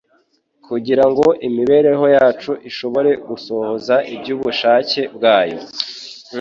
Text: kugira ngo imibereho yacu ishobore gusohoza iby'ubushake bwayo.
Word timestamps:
kugira 0.65 1.03
ngo 1.11 1.25
imibereho 1.47 2.05
yacu 2.17 2.51
ishobore 2.69 3.11
gusohoza 3.27 3.95
iby'ubushake 4.13 5.01
bwayo. 5.15 5.59